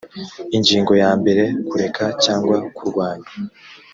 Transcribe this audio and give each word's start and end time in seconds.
ingingo 0.57 0.91
ya 1.03 1.11
mbere 1.19 1.43
kureka 1.69 2.03
cyangwa 2.23 2.57
kurwanya 2.75 3.29